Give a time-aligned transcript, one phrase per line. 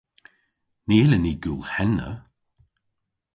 [0.87, 2.09] Ny yllyn ni gul henna.